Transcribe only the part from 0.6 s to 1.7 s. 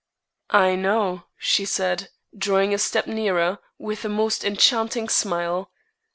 know," she